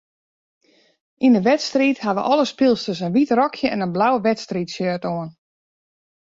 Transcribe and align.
Yn 1.25 1.37
'e 1.37 1.41
wedstriid 1.47 1.99
hawwe 2.05 2.21
alle 2.31 2.45
spylsters 2.53 3.01
in 3.05 3.15
wyt 3.15 3.31
rokje 3.39 3.67
en 3.73 3.83
in 3.85 3.95
blau 3.95 4.13
wedstriidshirt 4.27 5.03
oan. 5.15 5.29